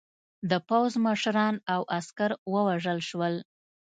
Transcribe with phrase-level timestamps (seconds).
[0.49, 3.35] د پوځ مشران او عسکر ووژل شول.